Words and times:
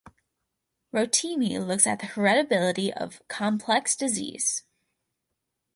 Rotimi 0.91 1.59
looks 1.63 1.85
at 1.85 1.99
the 1.99 2.07
heritability 2.07 2.89
of 2.91 3.21
complex 3.27 3.95
disease. 3.95 4.63